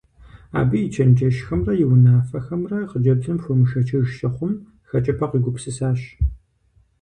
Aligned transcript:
Абы 0.59 0.75
и 0.85 0.89
чэнджэщхэмрэ 0.93 1.73
и 1.83 1.85
унафэхэмрэ 1.93 2.79
хъыджэбзым 2.89 3.37
хуэмышэчыж 3.43 4.05
щыхъум, 4.17 4.53
хэкӀыпӀэ 4.89 5.27
къигупсысащ. 5.31 5.99